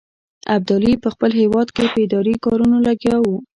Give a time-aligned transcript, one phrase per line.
[0.55, 3.37] ابدالي په خپل هیواد کې په اداري کارونو لګیا وو.